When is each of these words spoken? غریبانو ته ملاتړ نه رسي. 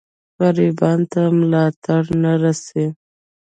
غریبانو 0.41 1.05
ته 1.11 1.21
ملاتړ 1.37 2.01
نه 2.21 2.31
رسي. 2.43 2.85